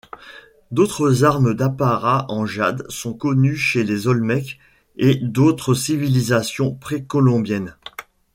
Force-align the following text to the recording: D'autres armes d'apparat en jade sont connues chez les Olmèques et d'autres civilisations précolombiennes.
D'autres 0.71 1.23
armes 1.25 1.53
d'apparat 1.53 2.25
en 2.29 2.47
jade 2.47 2.89
sont 2.89 3.13
connues 3.13 3.55
chez 3.55 3.83
les 3.83 4.07
Olmèques 4.07 4.57
et 4.97 5.13
d'autres 5.17 5.75
civilisations 5.75 6.73
précolombiennes. 6.73 7.77